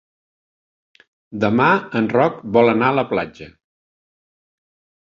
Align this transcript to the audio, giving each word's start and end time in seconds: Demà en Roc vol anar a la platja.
Demà 1.45 1.67
en 2.01 2.09
Roc 2.17 2.41
vol 2.59 2.75
anar 2.75 2.91
a 2.91 2.99
la 3.03 3.05
platja. 3.13 3.53